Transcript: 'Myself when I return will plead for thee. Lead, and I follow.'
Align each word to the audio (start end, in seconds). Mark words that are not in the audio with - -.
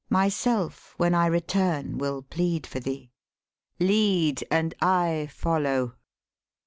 'Myself 0.09 0.95
when 0.97 1.13
I 1.13 1.27
return 1.27 1.99
will 1.99 2.23
plead 2.23 2.65
for 2.65 2.79
thee. 2.79 3.11
Lead, 3.79 4.43
and 4.49 4.73
I 4.81 5.29
follow.' 5.31 5.93